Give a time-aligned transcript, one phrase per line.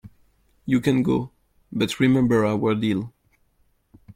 [0.65, 1.29] You can go,
[1.71, 3.13] but remember our deal.